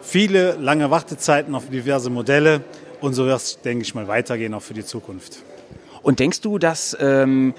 viele 0.00 0.56
lange 0.56 0.90
Wartezeiten 0.90 1.54
auf 1.54 1.68
diverse 1.68 2.10
Modelle 2.10 2.62
und 3.00 3.14
so 3.14 3.26
wird 3.26 3.36
es, 3.36 3.60
denke 3.60 3.84
ich 3.84 3.94
mal, 3.94 4.08
weitergehen 4.08 4.52
auch 4.54 4.62
für 4.62 4.74
die 4.74 4.84
Zukunft. 4.84 5.44
Und 6.02 6.18
denkst 6.18 6.40
du, 6.40 6.58
dass 6.58 6.96
ähm, 6.98 7.54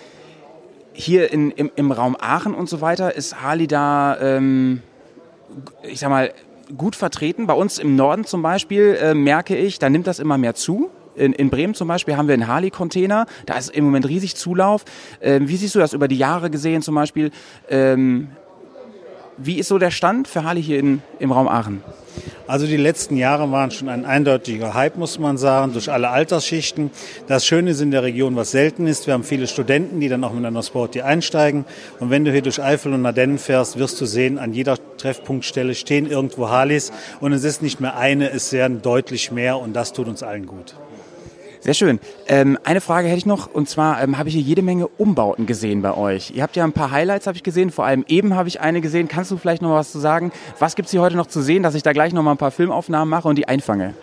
hier 0.92 1.32
in, 1.32 1.52
im, 1.52 1.72
im 1.78 1.94
Raum 1.94 2.18
Aachen 2.20 2.54
und 2.54 2.68
so 2.68 2.82
weiter 2.82 3.16
ist 3.16 3.42
Harley 3.42 3.68
da, 3.68 4.20
ähm, 4.20 4.82
ich 5.84 6.00
sag 6.00 6.10
mal, 6.10 6.34
gut 6.78 6.96
vertreten? 6.96 7.48
Bei 7.48 7.54
uns 7.54 7.78
im 7.78 7.96
Norden 7.96 8.26
zum 8.26 8.42
Beispiel 8.42 8.98
äh, 9.02 9.14
merke 9.14 9.56
ich, 9.56 9.80
da 9.80 9.90
nimmt 9.90 10.08
das 10.08 10.20
immer 10.20 10.38
mehr 10.38 10.56
zu. 10.56 10.90
In, 11.16 11.34
in 11.34 11.50
Bremen 11.50 11.76
zum 11.76 11.88
Beispiel 11.88 12.18
haben 12.18 12.28
wir 12.28 12.34
einen 12.34 12.48
Harley-Container, 12.48 13.28
da 13.46 13.58
ist 13.58 13.70
im 13.70 13.86
Moment 13.86 14.08
riesig 14.08 14.36
Zulauf. 14.36 14.84
Ähm, 15.22 15.48
wie 15.48 15.58
siehst 15.58 15.76
du 15.76 15.80
das 15.80 15.94
über 15.94 16.08
die 16.08 16.18
Jahre 16.18 16.50
gesehen 16.50 16.82
zum 16.82 16.96
Beispiel? 16.96 17.30
Ähm, 17.70 18.30
wie 19.38 19.60
ist 19.60 19.68
so 19.68 19.78
der 19.78 19.92
Stand 19.92 20.28
für 20.28 20.44
Harley 20.44 20.64
hier 20.64 20.80
in, 20.80 21.02
im 21.20 21.32
Raum 21.32 21.48
Aachen? 21.48 21.84
Also 22.46 22.68
die 22.68 22.78
letzten 22.78 23.16
Jahre 23.16 23.52
waren 23.52 23.72
schon 23.72 23.90
ein 23.90 24.06
eindeutiger 24.06 24.74
Hype, 24.74 24.98
muss 24.98 25.18
man 25.18 25.38
sagen, 25.38 25.74
durch 25.74 25.92
alle 25.92 26.10
Altersschichten. 26.10 26.92
Das 27.28 27.46
Schöne 27.46 27.72
ist 27.72 27.82
in 27.82 27.92
der 27.92 28.04
Region, 28.04 28.36
was 28.36 28.52
selten 28.52 28.86
ist, 28.86 29.08
wir 29.08 29.14
haben 29.14 29.24
viele 29.24 29.48
Studenten, 29.48 30.00
die 30.00 30.10
dann 30.10 30.24
auch 30.24 30.34
mit 30.34 30.46
einer 30.46 30.62
Sport 30.62 30.94
hier 30.94 31.06
einsteigen. 31.06 31.66
Und 32.00 32.10
wenn 32.10 32.26
du 32.26 32.32
hier 32.32 32.42
durch 32.42 32.62
Eifel 32.62 32.94
und 32.94 33.06
Ardennen 33.06 33.38
fährst, 33.38 33.80
wirst 33.80 34.00
du 34.02 34.06
sehen, 34.06 34.38
an 34.38 34.54
jeder 34.54 34.78
Treffpunktstelle 34.98 35.74
stehen 35.74 36.10
irgendwo 36.10 36.50
Harleys. 36.50 36.92
Und 37.22 37.32
es 37.32 37.44
ist 37.44 37.62
nicht 37.62 37.80
mehr 37.80 37.98
eine, 37.98 38.30
es 38.32 38.52
werden 38.52 38.82
deutlich 38.82 39.32
mehr 39.32 39.58
und 39.58 39.74
das 39.74 39.94
tut 39.94 40.08
uns 40.08 40.22
allen 40.22 40.46
gut. 40.46 40.76
Sehr 41.64 41.74
schön. 41.74 42.02
Ähm, 42.28 42.60
eine 42.66 42.82
Frage 42.82 43.08
hätte 43.08 43.20
ich 43.20 43.26
noch, 43.26 43.48
und 43.48 43.70
zwar 43.70 44.04
ähm, 44.04 44.18
habe 44.18 44.28
ich 44.28 44.36
hier 44.36 44.44
jede 44.44 44.62
Menge 44.62 44.86
Umbauten 44.98 45.46
gesehen 45.46 45.82
bei 45.82 45.96
euch. 45.96 46.32
Ihr 46.36 46.44
habt 46.44 46.58
ja 46.58 46.66
ein 46.66 46.74
paar 46.74 46.92
Highlights, 46.92 47.26
habe 47.26 47.38
ich 47.38 47.44
gesehen, 47.44 47.72
vor 47.72 47.86
allem 47.86 48.04
eben 48.10 48.36
habe 48.36 48.50
ich 48.50 48.60
eine 48.60 48.82
gesehen. 48.82 49.08
Kannst 49.08 49.32
du 49.32 49.38
vielleicht 49.38 49.62
noch 49.62 49.72
was 49.72 49.90
zu 49.90 50.00
sagen? 50.00 50.34
Was 50.60 50.76
gibt 50.76 50.88
es 50.88 50.92
hier 50.92 51.00
heute 51.00 51.16
noch 51.16 51.28
zu 51.28 51.42
sehen, 51.42 51.64
dass 51.64 51.74
ich 51.74 51.82
da 51.82 51.94
gleich 51.94 52.12
noch 52.12 52.22
mal 52.22 52.32
ein 52.32 52.38
paar 52.38 52.52
Filmaufnahmen 52.52 53.10
mache 53.10 53.30
und 53.30 53.38
die 53.38 53.48
einfange? 53.48 53.94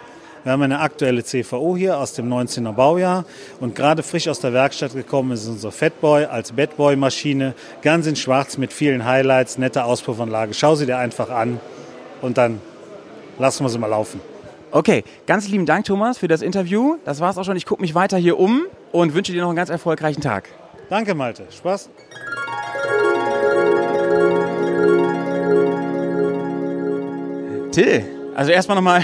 Wir 0.42 0.52
haben 0.52 0.62
eine 0.62 0.80
aktuelle 0.80 1.22
CVO 1.22 1.76
hier 1.76 1.98
aus 1.98 2.14
dem 2.14 2.32
19er 2.32 2.72
Baujahr 2.72 3.26
und 3.60 3.74
gerade 3.74 4.02
frisch 4.02 4.26
aus 4.28 4.40
der 4.40 4.54
Werkstatt 4.54 4.94
gekommen 4.94 5.32
ist 5.32 5.46
unser 5.46 5.70
Fatboy 5.70 6.24
als 6.24 6.52
Badboy-Maschine, 6.52 7.52
ganz 7.82 8.06
in 8.06 8.16
schwarz 8.16 8.56
mit 8.56 8.72
vielen 8.72 9.04
Highlights, 9.04 9.58
nette 9.58 9.84
Auspuffanlage. 9.84 10.54
Schau 10.54 10.76
sie 10.76 10.86
dir 10.86 10.96
einfach 10.96 11.28
an 11.28 11.60
und 12.22 12.38
dann 12.38 12.62
lassen 13.38 13.64
wir 13.64 13.68
sie 13.68 13.78
mal 13.78 13.88
laufen. 13.88 14.29
Okay, 14.72 15.02
ganz 15.26 15.48
lieben 15.48 15.66
Dank, 15.66 15.84
Thomas, 15.84 16.18
für 16.18 16.28
das 16.28 16.42
Interview. 16.42 16.96
Das 17.04 17.18
war's 17.18 17.36
auch 17.36 17.44
schon. 17.44 17.56
Ich 17.56 17.66
gucke 17.66 17.82
mich 17.82 17.96
weiter 17.96 18.16
hier 18.18 18.38
um 18.38 18.66
und 18.92 19.14
wünsche 19.14 19.32
dir 19.32 19.40
noch 19.40 19.48
einen 19.48 19.56
ganz 19.56 19.68
erfolgreichen 19.68 20.20
Tag. 20.20 20.48
Danke, 20.88 21.14
Malte. 21.14 21.46
Spaß. 21.50 21.90
Till, 27.72 28.04
also 28.36 28.52
erstmal 28.52 28.76
nochmal. 28.76 29.02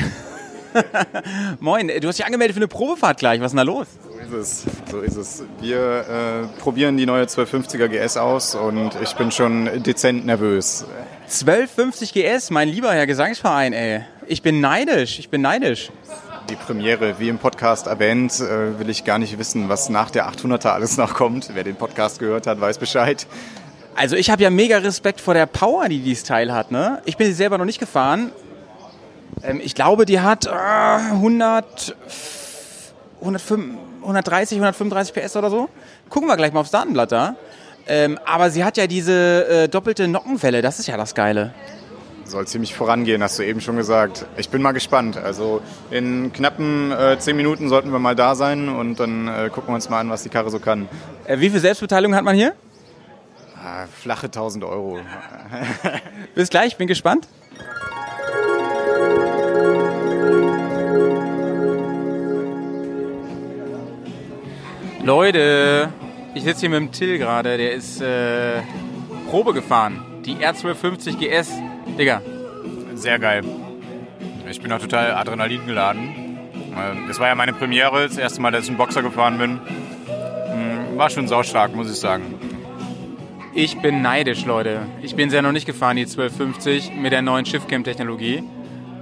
Moin, 1.60 1.88
du 1.88 2.08
hast 2.08 2.18
dich 2.18 2.26
angemeldet 2.26 2.54
für 2.54 2.60
eine 2.60 2.68
Probefahrt 2.68 3.18
gleich. 3.18 3.40
Was 3.40 3.46
ist 3.52 3.58
denn 3.58 3.66
da 3.66 3.72
los? 3.72 3.86
So 4.02 4.18
ist 4.18 4.32
es. 4.32 4.64
So 4.90 5.00
ist 5.00 5.16
es. 5.16 5.42
Wir 5.60 5.78
äh, 5.78 6.60
probieren 6.60 6.96
die 6.96 7.06
neue 7.06 7.24
1250er 7.24 7.88
GS 7.88 8.16
aus 8.16 8.54
und 8.54 8.92
ich 9.02 9.14
bin 9.14 9.32
schon 9.32 9.82
dezent 9.82 10.26
nervös. 10.26 10.84
1250 11.24 12.12
GS, 12.12 12.50
mein 12.50 12.68
lieber 12.68 12.92
Herr 12.92 13.06
Gesangsverein, 13.06 13.72
ey. 13.72 14.04
Ich 14.28 14.42
bin 14.42 14.60
neidisch, 14.60 15.20
ich 15.20 15.28
bin 15.28 15.40
neidisch. 15.40 15.92
Die 16.50 16.56
Premiere, 16.56 17.20
wie 17.20 17.28
im 17.28 17.38
Podcast 17.38 17.86
erwähnt, 17.86 18.40
äh, 18.40 18.76
will 18.78 18.90
ich 18.90 19.04
gar 19.04 19.18
nicht 19.20 19.38
wissen, 19.38 19.68
was 19.68 19.88
nach 19.88 20.10
der 20.10 20.28
800er 20.28 20.70
alles 20.70 20.96
noch 20.96 21.14
kommt. 21.14 21.50
Wer 21.54 21.62
den 21.62 21.76
Podcast 21.76 22.18
gehört 22.18 22.48
hat, 22.48 22.60
weiß 22.60 22.78
Bescheid. 22.78 23.24
Also 23.94 24.16
ich 24.16 24.28
habe 24.28 24.42
ja 24.42 24.50
mega 24.50 24.78
Respekt 24.78 25.20
vor 25.20 25.34
der 25.34 25.46
Power, 25.46 25.88
die 25.88 26.00
dieses 26.00 26.24
Teil 26.24 26.52
hat. 26.52 26.72
Ne? 26.72 27.00
Ich 27.04 27.16
bin 27.16 27.28
sie 27.28 27.34
selber 27.34 27.56
noch 27.56 27.64
nicht 27.64 27.78
gefahren. 27.78 28.32
Ähm, 29.44 29.60
ich 29.62 29.76
glaube, 29.76 30.06
die 30.06 30.18
hat 30.18 30.46
äh, 30.46 30.50
100, 30.50 31.94
105, 33.20 33.76
130, 34.02 34.58
135 34.58 35.14
PS 35.14 35.36
oder 35.36 35.50
so. 35.50 35.68
Gucken 36.10 36.28
wir 36.28 36.36
gleich 36.36 36.52
mal 36.52 36.60
aufs 36.60 36.72
Datenblatt 36.72 37.12
da. 37.12 37.36
Ähm, 37.86 38.18
aber 38.24 38.50
sie 38.50 38.64
hat 38.64 38.76
ja 38.76 38.88
diese 38.88 39.46
äh, 39.46 39.68
doppelte 39.68 40.08
Nockenwelle, 40.08 40.62
das 40.62 40.80
ist 40.80 40.88
ja 40.88 40.96
das 40.96 41.14
Geile. 41.14 41.54
Soll 42.26 42.46
ziemlich 42.48 42.74
vorangehen, 42.74 43.22
hast 43.22 43.38
du 43.38 43.44
eben 43.44 43.60
schon 43.60 43.76
gesagt. 43.76 44.26
Ich 44.36 44.48
bin 44.48 44.60
mal 44.60 44.72
gespannt. 44.72 45.16
Also 45.16 45.62
in 45.92 46.32
knappen 46.32 46.90
äh, 46.90 47.16
10 47.18 47.36
Minuten 47.36 47.68
sollten 47.68 47.92
wir 47.92 48.00
mal 48.00 48.16
da 48.16 48.34
sein 48.34 48.68
und 48.68 48.98
dann 48.98 49.28
äh, 49.28 49.48
gucken 49.48 49.70
wir 49.70 49.74
uns 49.76 49.88
mal 49.88 50.00
an, 50.00 50.10
was 50.10 50.24
die 50.24 50.28
Karre 50.28 50.50
so 50.50 50.58
kann. 50.58 50.88
Äh, 51.26 51.38
wie 51.38 51.50
viel 51.50 51.60
Selbstbeteiligung 51.60 52.16
hat 52.16 52.24
man 52.24 52.34
hier? 52.34 52.54
Ah, 53.62 53.86
flache 53.86 54.26
1000 54.26 54.64
Euro. 54.64 54.98
Bis 56.34 56.50
gleich, 56.50 56.76
bin 56.76 56.88
gespannt. 56.88 57.28
Leute, 65.04 65.90
ich 66.34 66.42
sitze 66.42 66.62
hier 66.62 66.70
mit 66.70 66.80
dem 66.80 66.90
Till 66.90 67.18
gerade, 67.18 67.56
der 67.56 67.72
ist 67.72 68.00
äh, 68.00 68.62
Probe 69.30 69.52
gefahren. 69.52 70.02
Die 70.24 70.34
R1250 70.38 71.18
GS. 71.18 71.52
Digga, 71.98 72.20
Sehr 72.94 73.18
geil. 73.18 73.42
Ich 74.48 74.60
bin 74.60 74.72
auch 74.72 74.78
total 74.78 75.12
Adrenalin 75.14 75.66
geladen. 75.66 76.38
Äh, 76.76 77.08
Das 77.08 77.18
war 77.18 77.28
ja 77.28 77.34
meine 77.34 77.52
Premiere, 77.52 78.06
das 78.06 78.16
erste 78.18 78.40
Mal, 78.40 78.50
dass 78.52 78.64
ich 78.64 78.68
einen 78.70 78.78
Boxer 78.78 79.02
gefahren 79.02 79.38
bin. 79.38 79.54
Mm, 79.54 80.98
War 80.98 81.10
schon 81.10 81.26
saustark, 81.28 81.74
muss 81.74 81.90
ich 81.90 81.96
sagen. 81.98 82.34
ich 83.54 83.78
bin 83.80 84.02
neidisch, 84.02 84.44
Leute. 84.44 84.80
Ich 85.02 85.16
bin 85.16 85.30
sehr 85.30 85.40
noch 85.42 85.52
nicht 85.52 85.66
gefahren, 85.66 85.96
die 85.96 86.02
1250 86.02 86.92
mit 86.94 87.12
der 87.12 87.22
neuen 87.22 87.46
Shiftcam-Technologie. 87.46 88.42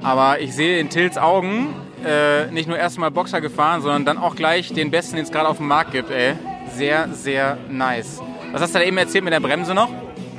Aber 0.02 0.40
ich 0.40 0.54
sehe 0.54 0.78
in 0.78 0.88
Tills 0.90 1.18
Augen 1.18 1.74
äh, 2.06 2.46
nicht 2.52 2.68
nur 2.68 2.78
erstmal 2.78 3.10
Boxer 3.10 3.40
gefahren, 3.40 3.80
sondern 3.82 4.04
dann 4.04 4.18
auch 4.18 4.36
gleich 4.36 4.72
den 4.72 4.90
besten, 4.90 5.16
den 5.16 5.24
es 5.24 5.32
gerade 5.32 5.48
auf 5.48 5.56
dem 5.56 5.66
Markt 5.68 5.92
gibt, 5.92 6.10
ey. 6.10 6.34
Sehr, 6.74 7.08
sehr 7.12 7.58
nice. 7.68 8.20
Was 8.52 8.62
hast 8.62 8.74
du 8.74 8.78
da 8.78 8.84
eben 8.84 8.96
erzählt 8.98 9.24
mit 9.24 9.32
der 9.32 9.40
Bremse 9.40 9.74
noch? 9.74 9.88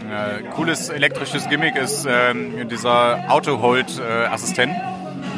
Äh, 0.09 0.43
cooles 0.55 0.89
elektrisches 0.89 1.47
Gimmick 1.50 1.75
ist 1.75 2.05
ähm, 2.09 2.67
dieser 2.69 3.25
Auto-Hold-Assistent, 3.29 4.74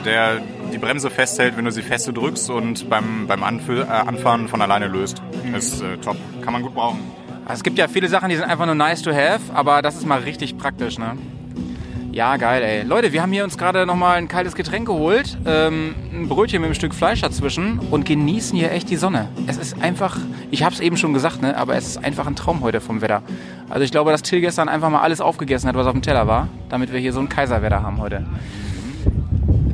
der 0.06 0.42
die 0.74 0.78
Bremse 0.78 1.10
festhält, 1.10 1.56
wenn 1.58 1.66
du 1.66 1.72
sie 1.72 1.82
feste 1.82 2.12
drückst 2.14 2.50
und 2.50 2.90
beim, 2.90 3.28
beim 3.28 3.44
Anfü- 3.44 3.82
äh, 3.84 3.88
Anfahren 3.88 4.48
von 4.48 4.62
alleine 4.62 4.88
löst. 4.88 5.22
ist 5.58 5.82
äh, 5.82 5.98
top. 5.98 6.18
Kann 6.42 6.54
man 6.54 6.62
gut 6.64 6.76
brauchen. 6.76 7.00
Also 7.46 7.60
es 7.60 7.64
gibt 7.64 7.78
ja 7.78 7.88
viele 7.88 8.10
Sachen, 8.10 8.30
die 8.30 8.36
sind 8.36 8.46
einfach 8.46 8.66
nur 8.66 8.76
nice 8.76 9.02
to 9.02 9.12
have, 9.12 9.40
aber 9.54 9.82
das 9.82 9.96
ist 9.96 10.06
mal 10.06 10.20
richtig 10.20 10.58
praktisch, 10.58 10.98
ne? 11.00 11.18
Ja, 12.18 12.36
geil, 12.38 12.64
ey. 12.64 12.82
Leute, 12.82 13.14
wir 13.14 13.22
haben 13.22 13.32
hier 13.32 13.44
uns 13.44 13.60
gerade 13.60 13.86
nochmal 13.86 14.18
ein 14.18 14.28
kaltes 14.28 14.56
Getränk 14.56 14.88
geholt, 14.88 15.38
ähm, 15.46 15.94
ein 16.12 16.28
Brötchen 16.28 16.62
mit 16.62 16.66
einem 16.66 16.74
Stück 16.74 16.96
Fleisch 16.96 17.22
dazwischen 17.22 17.78
und 17.78 18.08
genießen 18.08 18.58
hier 18.58 18.72
echt 18.72 18.90
die 18.90 18.96
Sonne. 18.96 19.30
Es 19.46 19.58
ist 19.58 19.80
einfach, 19.84 20.18
ich 20.50 20.64
hab's 20.64 20.80
eben 20.80 20.98
schon 20.98 21.14
gesagt, 21.14 21.44
ne, 21.44 21.56
aber 21.56 21.76
es 21.76 21.90
ist 21.90 22.04
einfach 22.04 22.26
ein 22.26 22.36
Traum 22.36 22.62
heute 22.62 22.82
vom 22.82 23.02
Wetter. 23.02 23.22
Also 23.70 23.84
ich 23.84 23.92
glaube, 23.92 24.10
dass 24.10 24.24
Till 24.24 24.42
gestern 24.42 24.68
einfach 24.68 24.90
mal 24.90 25.02
alles 25.02 25.22
aufgegessen 25.22 25.70
hat, 25.70 25.76
was 25.76 25.86
auf 25.86 25.94
dem 25.94 26.02
Teller 26.02 26.26
war, 26.26 26.48
damit 26.70 26.92
wir 26.92 27.00
hier 27.00 27.14
so 27.14 27.20
ein 27.20 27.30
Kaiserwetter 27.30 27.84
haben 27.84 28.00
heute. 28.00 28.26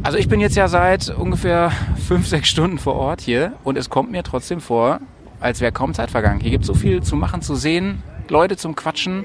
Also 0.04 0.18
ich 0.18 0.28
bin 0.28 0.42
jetzt 0.42 0.58
ja 0.58 0.68
seit 0.68 1.12
ungefähr 1.12 1.72
fünf, 2.10 2.28
sechs 2.28 2.50
Stunden 2.50 2.78
vor 2.78 2.96
Ort 2.96 3.22
hier 3.22 3.54
und 3.64 3.78
es 3.78 3.90
kommt 3.90 4.12
mir 4.12 4.22
trotzdem 4.22 4.60
vor, 4.60 5.00
als 5.40 5.62
wäre 5.62 5.72
kaum 5.72 5.94
Zeit 5.94 6.12
vergangen. 6.12 6.42
Hier 6.42 6.52
gibt 6.52 6.66
so 6.66 6.74
viel 6.74 7.02
zu 7.04 7.16
machen, 7.16 7.42
zu 7.42 7.56
sehen, 7.56 8.04
Leute 8.28 8.58
zum 8.58 8.76
Quatschen. 8.76 9.24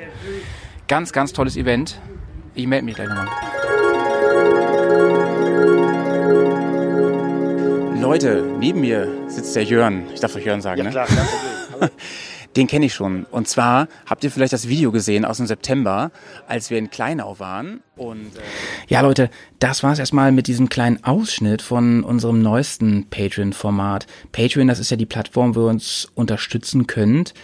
Ganz, 0.86 1.12
ganz 1.12 1.32
tolles 1.32 1.56
Event. 1.56 1.98
Ich 2.58 2.66
melde 2.66 2.86
mich 2.86 2.96
gleich 2.96 3.08
nochmal. 3.08 3.28
Leute, 8.02 8.42
neben 8.58 8.80
mir 8.80 9.06
sitzt 9.28 9.54
der 9.54 9.62
Jörn. 9.62 10.06
Ich 10.12 10.18
darf 10.18 10.34
euch 10.34 10.44
Jörn 10.44 10.60
sagen, 10.60 10.82
ne? 10.82 10.90
Klar, 10.90 11.06
kein 11.06 11.24
Problem. 11.24 11.90
Den 12.56 12.66
kenne 12.66 12.86
ich 12.86 12.94
schon. 12.94 13.26
Und 13.30 13.46
zwar 13.46 13.86
habt 14.06 14.24
ihr 14.24 14.32
vielleicht 14.32 14.52
das 14.52 14.66
Video 14.66 14.90
gesehen 14.90 15.24
aus 15.24 15.36
dem 15.36 15.46
September, 15.46 16.10
als 16.48 16.68
wir 16.70 16.78
in 16.78 16.90
Kleinau 16.90 17.38
waren. 17.38 17.80
Und 17.94 18.34
äh 18.36 18.40
ja, 18.88 19.02
Leute, 19.02 19.30
das 19.60 19.84
war's 19.84 20.00
erstmal 20.00 20.32
mit 20.32 20.48
diesem 20.48 20.68
kleinen 20.68 21.04
Ausschnitt 21.04 21.62
von 21.62 22.02
unserem 22.02 22.42
neuesten 22.42 23.06
Patreon-Format. 23.08 24.08
Patreon, 24.32 24.66
das 24.66 24.80
ist 24.80 24.90
ja 24.90 24.96
die 24.96 25.06
Plattform, 25.06 25.54
wo 25.54 25.66
ihr 25.66 25.70
uns 25.70 26.10
unterstützen 26.16 26.88
könnt. 26.88 27.34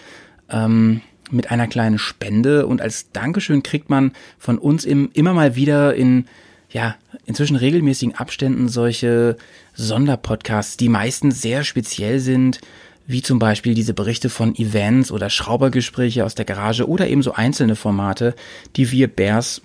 Ähm, 0.49 0.99
mit 1.31 1.51
einer 1.51 1.67
kleinen 1.67 1.97
Spende 1.97 2.67
und 2.67 2.81
als 2.81 3.11
Dankeschön 3.11 3.63
kriegt 3.63 3.89
man 3.89 4.11
von 4.37 4.57
uns 4.57 4.85
im, 4.85 5.09
immer 5.13 5.33
mal 5.33 5.55
wieder 5.55 5.95
in 5.95 6.25
ja, 6.69 6.95
inzwischen 7.25 7.55
regelmäßigen 7.55 8.15
Abständen 8.15 8.67
solche 8.67 9.37
Sonderpodcasts, 9.75 10.75
die 10.75 10.89
meistens 10.89 11.41
sehr 11.41 11.63
speziell 11.63 12.19
sind, 12.19 12.59
wie 13.07 13.21
zum 13.21 13.39
Beispiel 13.39 13.73
diese 13.73 13.93
Berichte 13.93 14.29
von 14.29 14.55
Events 14.55 15.11
oder 15.11 15.29
Schraubergespräche 15.29 16.25
aus 16.25 16.35
der 16.35 16.45
Garage 16.45 16.87
oder 16.89 17.07
eben 17.07 17.21
so 17.21 17.33
einzelne 17.33 17.75
Formate, 17.75 18.35
die 18.75 18.91
wir 18.91 19.07
Bears 19.07 19.61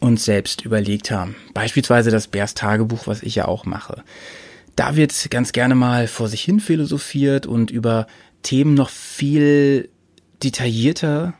uns 0.00 0.24
selbst 0.24 0.64
überlegt 0.64 1.10
haben. 1.10 1.36
Beispielsweise 1.54 2.10
das 2.10 2.26
Bears 2.26 2.54
Tagebuch, 2.54 3.06
was 3.06 3.22
ich 3.22 3.36
ja 3.36 3.46
auch 3.46 3.64
mache. 3.64 4.02
Da 4.74 4.94
wird 4.94 5.30
ganz 5.30 5.52
gerne 5.52 5.74
mal 5.74 6.06
vor 6.06 6.28
sich 6.28 6.42
hin 6.42 6.60
philosophiert 6.60 7.46
und 7.46 7.70
über 7.70 8.06
Themen 8.42 8.74
noch 8.74 8.90
viel 8.90 9.88
detaillierter 10.42 11.34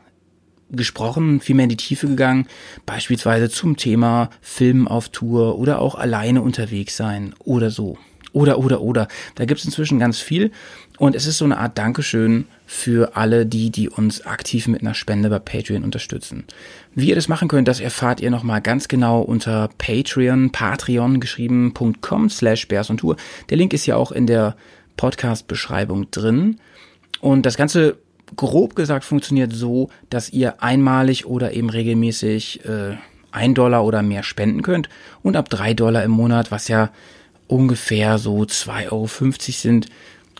gesprochen, 0.71 1.41
viel 1.41 1.55
mehr 1.55 1.65
in 1.65 1.71
die 1.71 1.77
Tiefe 1.77 2.09
gegangen, 2.09 2.47
beispielsweise 2.87 3.49
zum 3.49 3.77
Thema 3.77 4.31
Filmen 4.41 4.89
auf 4.89 5.09
Tour 5.11 5.59
oder 5.59 5.81
auch 5.81 5.95
alleine 5.95 6.43
unterwegs 6.43 6.97
sein 6.97 7.35
oder 7.39 7.71
so. 7.71 7.99
Oder, 8.33 8.59
oder, 8.59 8.83
oder. 8.83 9.09
Da 9.37 9.47
gibt's 9.47 9.65
inzwischen 9.65 9.99
ganz 9.99 10.19
viel 10.19 10.51
und 10.99 11.17
es 11.17 11.27
ist 11.27 11.39
so 11.39 11.47
eine 11.47 11.57
Art 11.57 11.79
Dankeschön 11.79 12.47
für 12.67 13.17
alle 13.17 13.47
die, 13.47 13.71
die 13.71 13.89
uns 13.89 14.27
aktiv 14.27 14.69
mit 14.69 14.83
einer 14.83 14.93
Spende 14.93 15.31
bei 15.31 15.39
Patreon 15.39 15.85
unterstützen. 15.85 16.45
Wie 16.95 17.09
ihr 17.09 17.15
das 17.15 17.29
machen 17.29 17.49
könnt, 17.49 17.67
das 17.67 17.81
erfahrt 17.81 18.21
ihr 18.21 18.31
nochmal 18.31 18.61
ganz 18.61 18.89
genau 18.89 19.23
unter 19.23 19.71
Patreon, 19.79 20.51
Patreon 20.51 21.19
geschrieben.com 21.19 22.29
slash 22.29 22.69
Bears 22.69 22.91
on 22.91 22.99
Tour. 22.99 23.17
Der 23.49 23.57
Link 23.57 23.73
ist 23.73 23.87
ja 23.87 23.97
auch 23.97 24.13
in 24.13 24.27
der 24.27 24.57
Podcast-Beschreibung 24.99 26.11
drin. 26.11 26.59
Und 27.21 27.47
das 27.47 27.57
Ganze 27.57 27.97
grob 28.35 28.75
gesagt 28.75 29.05
funktioniert 29.05 29.53
so, 29.53 29.91
dass 30.11 30.31
ihr 30.31 30.63
einmalig 30.63 31.27
oder 31.27 31.53
eben 31.53 31.71
regelmäßig 31.71 32.65
äh, 32.65 32.97
1 33.33 33.55
Dollar 33.55 33.85
oder 33.85 34.03
mehr 34.03 34.23
spenden 34.23 34.63
könnt 34.63 34.89
und 35.23 35.37
ab 35.37 35.49
3 35.49 35.75
Dollar 35.75 36.03
im 36.03 36.11
Monat, 36.11 36.51
was 36.51 36.69
ja 36.69 36.91
ungefähr 37.47 38.19
so 38.19 38.41
2,50 38.41 38.93
Euro 38.93 39.09
sind, 39.51 39.87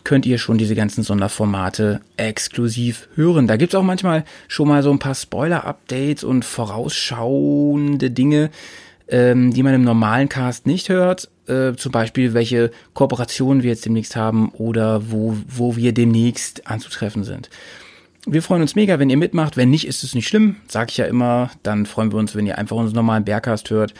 könnt 0.03 0.25
ihr 0.25 0.37
schon 0.37 0.57
diese 0.57 0.75
ganzen 0.75 1.03
Sonderformate 1.03 2.01
exklusiv 2.15 3.09
hören. 3.15 3.45
Da 3.47 3.57
gibt's 3.57 3.75
auch 3.75 3.83
manchmal 3.83 4.23
schon 4.47 4.67
mal 4.67 4.81
so 4.81 4.89
ein 4.89 4.99
paar 4.99 5.15
Spoiler-Updates 5.15 6.23
und 6.23 6.45
vorausschauende 6.45 8.09
Dinge, 8.09 8.49
ähm, 9.09 9.53
die 9.53 9.63
man 9.63 9.73
im 9.73 9.83
normalen 9.83 10.29
Cast 10.29 10.65
nicht 10.65 10.89
hört. 10.89 11.29
Äh, 11.47 11.75
zum 11.75 11.91
Beispiel, 11.91 12.33
welche 12.33 12.71
Kooperationen 12.93 13.63
wir 13.63 13.69
jetzt 13.69 13.85
demnächst 13.85 14.15
haben 14.15 14.49
oder 14.49 15.11
wo, 15.11 15.37
wo 15.47 15.75
wir 15.75 15.93
demnächst 15.93 16.67
anzutreffen 16.67 17.23
sind. 17.23 17.49
Wir 18.25 18.43
freuen 18.43 18.61
uns 18.61 18.75
mega, 18.75 18.99
wenn 18.99 19.09
ihr 19.09 19.15
mitmacht. 19.17 19.55
Wenn 19.55 19.69
nicht, 19.69 19.87
ist 19.87 20.03
es 20.03 20.13
nicht 20.13 20.27
schlimm. 20.27 20.57
Sag 20.67 20.91
ich 20.91 20.97
ja 20.97 21.05
immer. 21.05 21.49
Dann 21.63 21.85
freuen 21.85 22.11
wir 22.11 22.19
uns, 22.19 22.35
wenn 22.35 22.45
ihr 22.45 22.57
einfach 22.57 22.75
unseren 22.75 22.95
normalen 22.95 23.23
Bergcast 23.23 23.69
hört. 23.69 23.93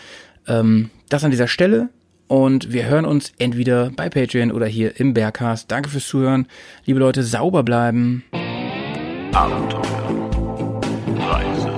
Ähm, 0.48 0.89
das 1.08 1.24
an 1.24 1.32
dieser 1.32 1.48
Stelle. 1.48 1.89
Und 2.27 2.74
wir 2.74 2.88
hören 2.88 3.06
uns 3.06 3.32
entweder 3.39 3.89
bei 3.89 4.10
Patreon 4.10 4.51
oder 4.51 4.66
hier 4.66 5.00
im 5.00 5.13
Bergcast. 5.13 5.72
Danke 5.72 5.89
fürs 5.89 6.08
Zuhören. 6.08 6.48
Liebe 6.84 7.00
Leute, 7.00 7.24
sauber 7.24 7.63
bleiben. 7.63 8.25
Abenteuer, 9.32 10.82
Reise, 11.20 11.72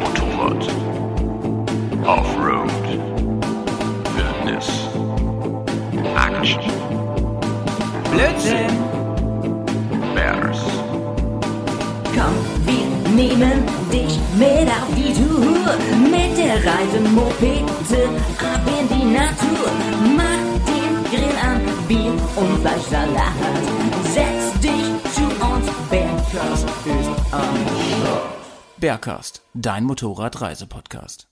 Motorrad, 0.00 0.66
Offroad, 2.06 2.41
Action, 6.42 6.60
Blödsinn! 8.10 8.66
Bears, 10.12 10.58
Komm, 12.16 12.34
wir 12.66 13.14
nehmen 13.14 13.64
dich 13.92 14.18
mit 14.36 14.68
auf 14.68 14.88
die 14.96 15.12
Tour. 15.14 15.76
Mit 16.10 16.36
der 16.36 16.56
Reise 16.56 17.00
Mopete 17.14 18.08
ab 18.40 18.60
in 18.66 18.88
die 18.88 19.04
Natur. 19.14 19.68
Mach 20.16 20.44
den 20.66 21.04
Grill 21.12 21.36
an, 21.40 21.60
Bier 21.86 22.10
und 22.34 22.58
Fleischsalat. 22.60 23.34
Setz 24.12 24.60
dich 24.60 25.12
zu 25.14 25.22
uns, 25.46 25.66
Bergkast 25.90 26.66
ist 26.86 27.32
am 27.32 27.54
Start. 28.00 28.32
Bergcast, 28.78 29.42
dein 29.54 29.84
Motorradreisepodcast. 29.84 31.28